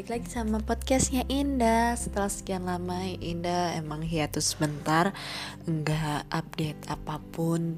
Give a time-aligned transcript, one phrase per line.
[0.00, 5.12] balik lagi sama podcastnya Indah Setelah sekian lama Indah emang hiatus sebentar.
[5.68, 7.76] Nggak update apa pun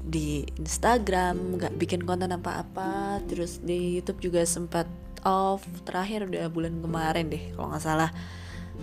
[0.00, 3.20] di Instagram Nggak bikin konten apa-apa.
[3.28, 4.88] Terus di Youtube juga sempat
[5.28, 5.60] off.
[5.84, 8.16] Terakhir udah bulan kemarin deh kalau nggak salah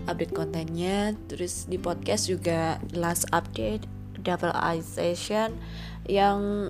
[0.05, 1.17] Update kontennya.
[1.25, 3.81] Terus di podcast juga last update
[4.21, 5.57] Double Eye Session
[6.05, 6.69] Yang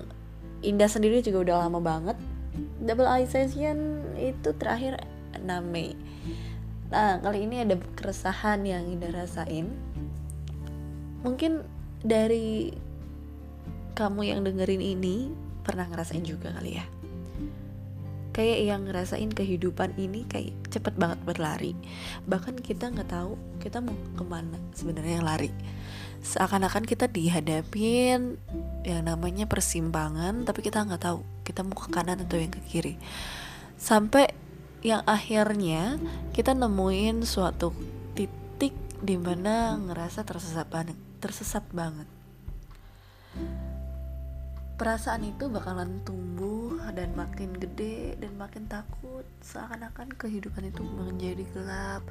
[0.64, 2.16] Indah sendiri juga udah lama banget.
[2.80, 4.96] Double Eye Session itu terakhir
[5.42, 5.92] 6 Mei
[6.90, 9.70] Nah kali ini ada keresahan yang Indah rasain.
[11.26, 11.66] Mungkin
[12.06, 12.70] dari
[13.98, 15.32] kamu yang dengerin ini
[15.66, 16.86] pernah ngerasain juga kali ya?
[18.30, 21.72] Kayak yang ngerasain kehidupan ini kayak cepet banget berlari
[22.28, 23.32] Bahkan kita nggak tahu
[23.64, 25.50] kita mau ke mana sebenarnya lari.
[26.20, 28.36] Seakan-akan kita dihadapin
[28.84, 32.94] yang namanya persimpangan Tapi kita nggak tahu kita mau ke kanan atau yang ke kiri.
[33.80, 34.45] Sampai
[34.86, 35.98] yang akhirnya
[36.30, 37.74] kita nemuin suatu
[38.14, 38.70] titik
[39.02, 42.06] di mana ngerasa tersesat banget, tersesat banget.
[44.78, 52.06] Perasaan itu bakalan tumbuh dan makin gede dan makin takut seakan-akan kehidupan itu menjadi gelap,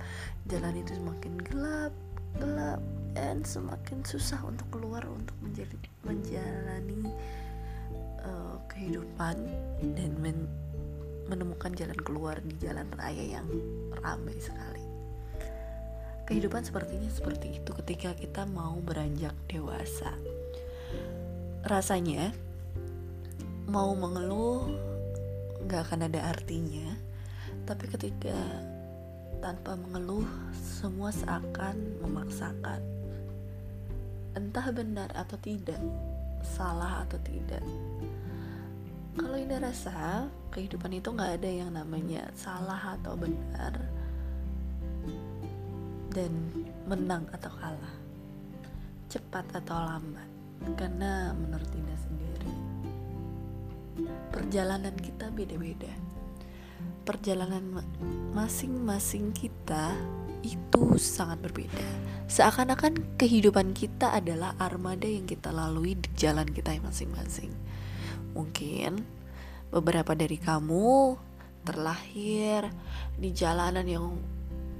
[0.51, 1.93] jalan itu semakin gelap,
[2.35, 2.83] gelap
[3.15, 7.07] dan semakin susah untuk keluar untuk menjadi menjalani
[8.19, 9.37] uh, kehidupan
[9.95, 10.43] dan men
[11.25, 13.47] menemukan jalan keluar di jalan raya yang
[14.01, 14.83] ramai sekali.
[16.25, 20.09] Kehidupan sepertinya seperti itu ketika kita mau beranjak dewasa.
[21.65, 22.33] Rasanya
[23.69, 24.69] mau mengeluh
[25.65, 26.97] nggak akan ada artinya,
[27.65, 28.37] tapi ketika
[29.41, 30.25] tanpa mengeluh
[30.57, 32.81] semua seakan memaksakan.
[34.33, 35.79] Entah benar atau tidak,
[36.41, 37.61] salah atau tidak,
[39.15, 43.73] kalau Indah rasa kehidupan itu nggak ada yang namanya salah atau benar
[46.11, 46.31] dan
[46.87, 47.95] menang atau kalah
[49.07, 50.29] cepat atau lambat
[50.75, 52.53] karena menurut Indah sendiri
[54.31, 55.91] perjalanan kita beda-beda.
[57.05, 57.85] Perjalanan
[58.33, 59.93] masing-masing kita
[60.41, 61.85] itu sangat berbeda.
[62.25, 67.53] Seakan-akan kehidupan kita adalah armada yang kita lalui di jalan kita masing-masing
[68.35, 68.99] Mungkin
[69.71, 71.15] beberapa dari kamu
[71.65, 72.69] terlahir
[73.17, 74.05] di jalanan yang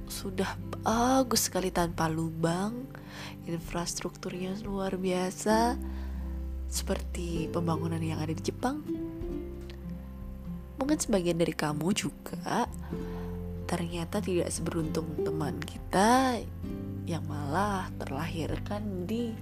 [0.06, 2.86] sudah bagus sekali tanpa lubang,
[3.48, 5.74] infrastrukturnya luar biasa,
[6.70, 8.84] seperti pembangunan yang ada di Jepang.
[10.76, 12.70] Mungkin sebagian dari kamu juga
[13.66, 16.38] ternyata tidak seberuntung teman kita
[17.02, 19.34] yang malah terlahirkan di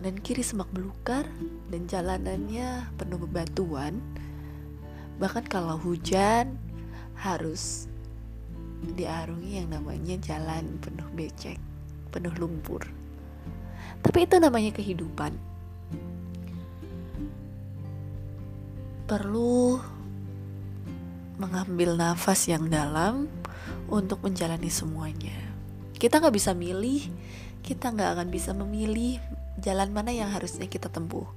[0.00, 1.28] kanan kiri semak belukar
[1.68, 4.00] dan jalanannya penuh bebatuan.
[5.20, 6.56] Bahkan kalau hujan
[7.20, 7.84] harus
[8.96, 11.60] diarungi yang namanya jalan penuh becek
[12.08, 12.80] penuh lumpur.
[14.00, 15.36] Tapi itu namanya kehidupan.
[19.04, 19.84] Perlu
[21.36, 23.28] mengambil nafas yang dalam
[23.84, 25.36] untuk menjalani semuanya.
[26.00, 27.04] Kita nggak bisa milih
[27.60, 29.20] kita nggak akan bisa memilih
[29.60, 31.28] jalan mana yang harusnya kita tempuh.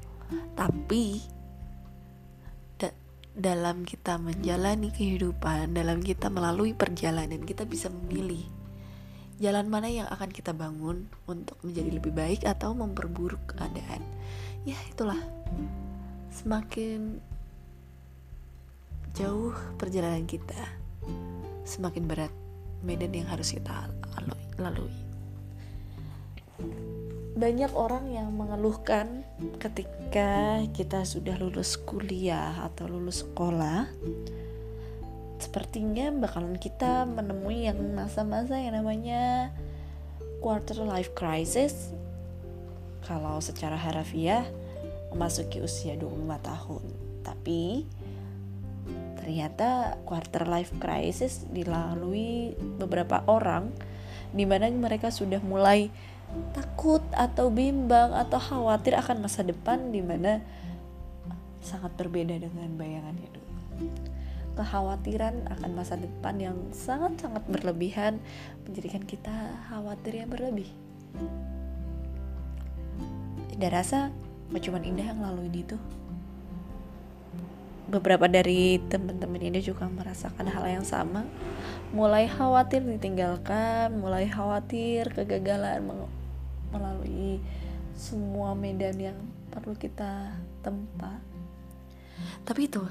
[0.55, 1.21] Tapi
[2.79, 2.89] da
[3.35, 8.41] dalam kita menjalani kehidupan, dalam kita melalui perjalanan, kita bisa memilih
[9.37, 14.01] jalan mana yang akan kita bangun untuk menjadi lebih baik atau memperburuk keadaan.
[14.63, 15.19] Ya, itulah.
[16.33, 17.21] Semakin
[19.13, 20.57] jauh perjalanan kita,
[21.67, 22.33] semakin berat
[22.81, 23.87] medan yang harus kita
[24.59, 24.93] lalui
[27.33, 29.25] banyak orang yang mengeluhkan
[29.57, 33.89] ketika kita sudah lulus kuliah atau lulus sekolah.
[35.41, 39.49] Sepertinya bakalan kita menemui yang masa-masa yang namanya
[40.45, 41.89] quarter life crisis.
[43.03, 44.45] Kalau secara harafiah
[45.09, 46.83] memasuki usia 25 tahun.
[47.25, 47.61] Tapi
[49.17, 53.73] ternyata quarter life crisis dilalui beberapa orang
[54.33, 55.87] di mana mereka sudah mulai
[56.53, 60.41] takut atau bimbang atau khawatir akan masa depan di mana
[61.63, 63.51] sangat berbeda dengan bayangannya dulu.
[64.53, 68.21] Kekhawatiran akan masa depan yang sangat-sangat berlebihan
[68.69, 69.33] menjadikan kita
[69.71, 70.69] khawatir yang berlebih.
[73.49, 74.13] Tidak rasa
[74.53, 75.77] cuma Indah yang laluin itu.
[77.89, 81.25] Beberapa dari teman-teman ini juga merasakan hal yang sama.
[81.89, 85.81] Mulai khawatir ditinggalkan, mulai khawatir kegagalan
[86.73, 87.37] melalui
[87.93, 89.17] semua medan yang
[89.53, 90.33] perlu kita
[90.65, 91.21] tempa.
[92.43, 92.81] Tapi itu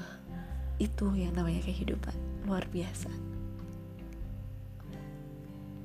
[0.81, 2.15] itu yang namanya kehidupan
[2.47, 3.11] luar biasa.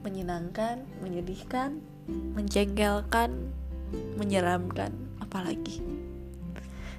[0.06, 3.52] Menyenangkan menyedihkan menjengkelkan
[4.16, 5.82] menyeramkan apalagi.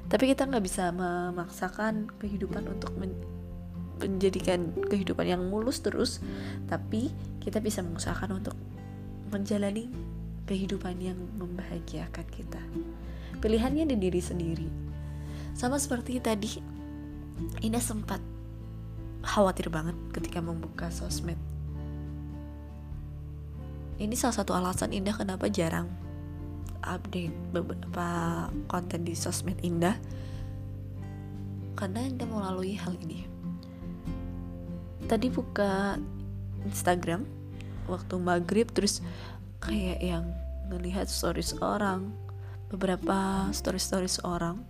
[0.09, 3.13] Tapi kita nggak bisa memaksakan kehidupan untuk men
[3.99, 6.23] menjadikan kehidupan yang mulus terus
[6.71, 7.11] tapi
[7.43, 8.55] kita bisa mengusahakan untuk
[9.27, 9.91] menjalani
[10.49, 12.57] kehidupan yang membahagiakan kita.
[13.37, 14.69] Pilihannya di diri sendiri.
[15.53, 16.57] Sama seperti tadi
[17.61, 18.17] Ina sempat
[19.21, 21.37] khawatir banget ketika membuka sosmed.
[24.01, 25.91] Ini salah satu alasan Indah kenapa jarang
[26.81, 28.07] update beberapa
[28.65, 29.95] konten di sosmed Indah.
[31.77, 33.27] Karena Indah melalui hal ini.
[35.05, 35.99] Tadi buka
[36.65, 37.23] Instagram
[37.87, 39.01] waktu maghrib terus
[39.59, 40.25] kayak yang
[40.71, 42.13] ngelihat stories orang
[42.69, 44.61] beberapa stories stories orang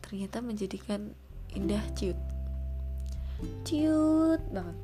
[0.00, 1.12] ternyata menjadikan
[1.52, 2.16] indah ciut
[3.62, 4.78] ciut banget.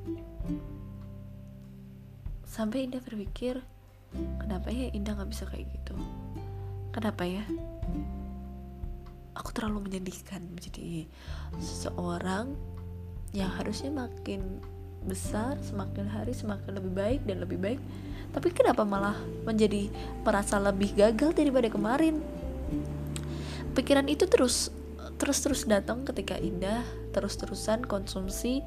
[2.47, 3.59] Sampai indah berpikir
[4.39, 5.95] kenapa ya indah nggak bisa kayak gitu?
[6.95, 7.43] Kenapa ya?
[9.35, 11.11] Aku terlalu menyedihkan menjadi
[11.59, 12.55] seseorang
[13.35, 14.63] yang harusnya makin
[15.05, 17.81] besar semakin hari semakin lebih baik dan lebih baik.
[18.35, 19.15] Tapi kenapa malah
[19.47, 19.87] menjadi
[20.27, 22.19] merasa lebih gagal daripada kemarin?
[23.77, 24.73] Pikiran itu terus
[25.15, 26.83] terus terus datang ketika indah
[27.15, 28.67] terus terusan konsumsi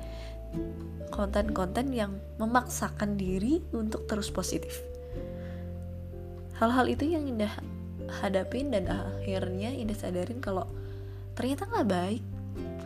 [1.12, 4.72] konten-konten yang memaksakan diri untuk terus positif.
[6.58, 7.52] Hal-hal itu yang indah
[8.24, 10.64] hadapin dan akhirnya indah sadarin kalau
[11.36, 12.24] ternyata nggak baik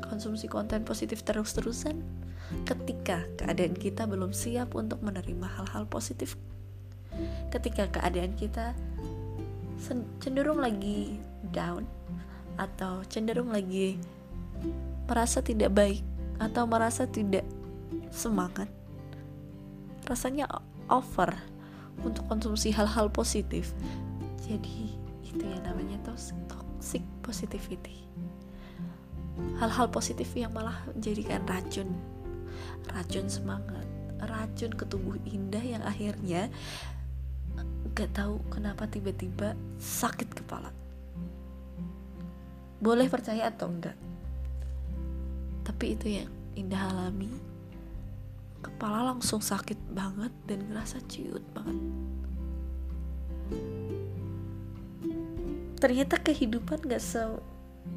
[0.09, 2.01] konsumsi konten positif terus-terusan
[2.65, 6.35] ketika keadaan kita belum siap untuk menerima hal-hal positif.
[7.51, 8.73] Ketika keadaan kita
[10.21, 11.17] cenderung lagi
[11.49, 11.83] down
[12.55, 13.97] atau cenderung lagi
[15.09, 16.01] merasa tidak baik
[16.37, 17.43] atau merasa tidak
[18.13, 18.69] semangat
[20.05, 20.45] rasanya
[20.91, 21.33] over
[22.03, 23.71] untuk konsumsi hal-hal positif.
[24.43, 28.03] Jadi itu yang namanya toxic positivity.
[29.57, 31.87] Hal-hal positif yang malah menjadikan racun
[32.91, 33.87] racun semangat
[34.25, 36.53] racun ke tubuh indah yang akhirnya
[37.97, 40.69] gak tahu kenapa tiba-tiba sakit kepala.
[42.81, 43.97] Boleh percaya atau enggak?
[45.65, 47.29] Tapi itu yang indah alami.
[48.61, 51.77] Kepala langsung sakit banget dan ngerasa ciut banget.
[55.81, 57.21] Ternyata kehidupan gak se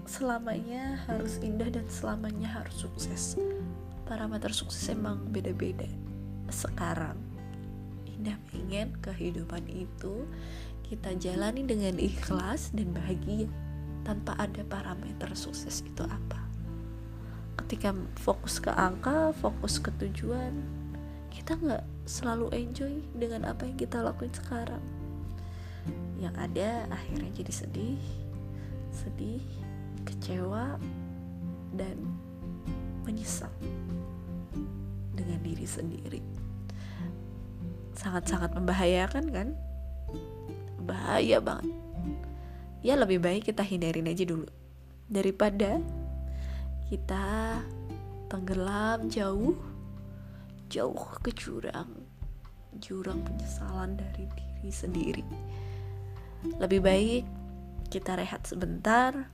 [0.08, 3.36] selamanya harus indah dan selamanya harus sukses
[4.04, 5.88] parameter sukses emang beda-beda.
[6.52, 7.16] Sekarang
[8.04, 10.28] indah pengen kehidupan itu
[10.84, 13.48] kita jalani dengan ikhlas dan bahagia
[14.04, 16.40] tanpa ada parameter sukses itu apa.
[17.64, 20.52] Ketika fokus ke angka fokus ke tujuan
[21.32, 24.84] kita nggak selalu enjoy dengan apa yang kita lakuin sekarang.
[26.20, 28.04] Yang ada akhirnya jadi sedih
[28.94, 29.42] sedih
[30.06, 30.78] kecewa
[31.74, 31.98] dan
[33.04, 33.50] menyesal
[35.64, 36.20] diri sendiri.
[37.96, 39.48] Sangat-sangat membahayakan kan?
[40.84, 41.72] Bahaya banget.
[42.84, 44.44] Ya lebih baik kita hindarin aja dulu.
[45.08, 45.80] Daripada
[46.92, 47.56] kita
[48.28, 49.56] tenggelam jauh
[50.68, 51.88] jauh ke jurang
[52.82, 55.24] jurang penyesalan dari diri sendiri.
[56.60, 57.24] Lebih baik
[57.88, 59.32] kita rehat sebentar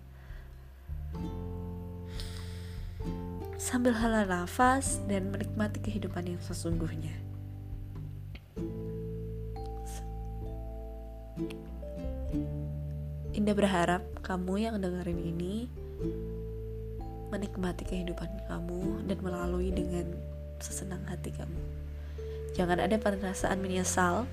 [3.61, 7.13] sambil hala nafas dan menikmati kehidupan yang sesungguhnya.
[13.37, 15.69] Indah berharap kamu yang dengerin ini
[17.29, 20.09] menikmati kehidupan kamu dan melalui dengan
[20.57, 21.61] sesenang hati kamu.
[22.57, 24.25] Jangan ada perasaan menyesal,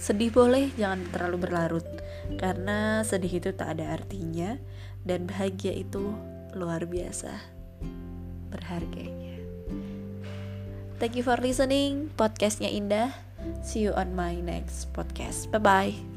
[0.00, 1.86] sedih boleh, jangan terlalu berlarut,
[2.40, 4.56] karena sedih itu tak ada artinya,
[5.04, 6.16] dan bahagia itu
[6.56, 7.61] luar biasa
[8.52, 9.40] berharganya.
[11.00, 12.14] Thank you for listening.
[12.14, 13.10] Podcastnya Indah.
[13.66, 15.50] See you on my next podcast.
[15.50, 16.11] Bye bye.